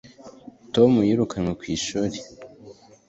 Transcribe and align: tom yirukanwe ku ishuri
tom 0.73 0.91
yirukanwe 1.07 1.51
ku 1.59 1.63
ishuri 1.75 2.17